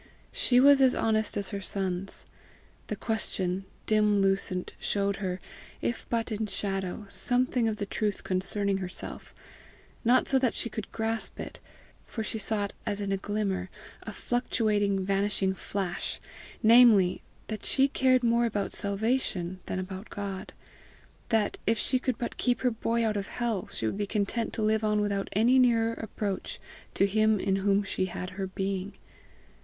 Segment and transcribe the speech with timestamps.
[0.31, 2.25] She was as honest as her sons.
[2.87, 5.39] The question, dim lucent, showed her,
[5.79, 9.35] if but in shadow, something of the truth concerning herself
[10.03, 11.59] not so that she could grasp it,
[12.03, 13.69] for she saw it as in a glimmer,
[14.01, 16.19] a fluctuating, vanishing flash
[16.63, 20.51] namely, that she cared more about salvation than about God
[21.29, 24.51] that, if she could but keep her boy out of hell, she would be content
[24.53, 26.59] to live on without any nearer approach
[26.95, 28.93] to him in whom she had her being!